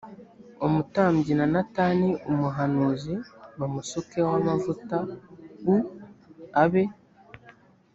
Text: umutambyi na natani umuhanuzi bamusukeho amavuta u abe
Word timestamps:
umutambyi 0.65 1.33
na 1.39 1.45
natani 1.53 2.09
umuhanuzi 2.31 3.13
bamusukeho 3.59 4.29
amavuta 4.39 4.97
u 5.73 5.75
abe 6.63 6.83